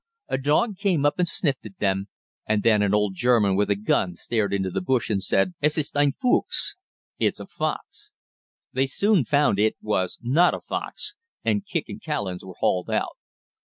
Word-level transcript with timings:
A 0.29 0.39
dog 0.39 0.77
came 0.77 1.05
up 1.05 1.19
and 1.19 1.27
sniffed 1.27 1.63
at 1.63 1.77
them, 1.77 2.07
and 2.47 2.63
then 2.63 2.81
an 2.81 2.91
old 2.91 3.13
German 3.13 3.55
with 3.55 3.69
a 3.69 3.75
gun 3.75 4.15
stared 4.15 4.51
into 4.51 4.71
the 4.71 4.81
bush 4.81 5.11
and 5.11 5.21
said, 5.21 5.53
"Es 5.61 5.77
ist 5.77 5.95
ein 5.95 6.13
Fuchs" 6.19 6.75
(It's 7.19 7.39
a 7.39 7.45
fox). 7.45 8.11
They 8.73 8.87
soon 8.87 9.25
found 9.25 9.59
it 9.59 9.75
was 9.79 10.17
not 10.19 10.55
a 10.55 10.61
fox, 10.61 11.13
and 11.45 11.63
Kicq 11.67 11.83
and 11.87 12.01
Callens 12.01 12.43
were 12.43 12.55
hauled 12.57 12.89
out. 12.89 13.15